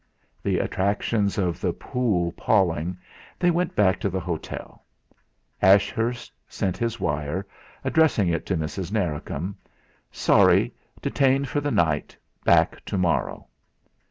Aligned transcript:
The 0.41 0.57
attractions 0.57 1.37
of 1.37 1.61
the 1.61 1.73
pool 1.73 2.31
palling, 2.31 2.97
they 3.37 3.51
went 3.51 3.75
back 3.75 3.99
to 3.99 4.09
the 4.09 4.19
hotel. 4.19 4.83
Ashurst 5.61 6.31
sent 6.47 6.75
his 6.75 6.99
wire, 6.99 7.45
addressing 7.83 8.27
it 8.27 8.43
to 8.47 8.57
Mrs. 8.57 8.91
Narracombe: 8.91 9.53
"Sorry, 10.11 10.73
detained 11.03 11.49
for 11.49 11.61
the 11.61 11.69
night, 11.69 12.17
back 12.43 12.83
to 12.85 12.97
morrow." 12.97 13.45